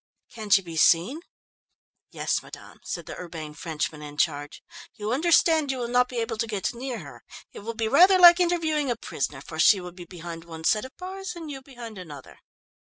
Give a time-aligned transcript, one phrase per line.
[0.31, 1.21] "Can she be seen?"
[2.09, 4.63] "Yes, madame," said the urbane Frenchman in charge.
[4.95, 7.23] "You understand, you will not be able to get near her?
[7.53, 10.85] It will be rather like interviewing a prisoner, for she will be behind one set
[10.85, 12.39] of bars and you behind another."